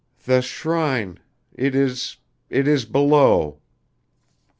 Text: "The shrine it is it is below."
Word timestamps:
"The 0.25 0.41
shrine 0.41 1.19
it 1.53 1.75
is 1.75 2.17
it 2.49 2.67
is 2.67 2.85
below." 2.85 3.59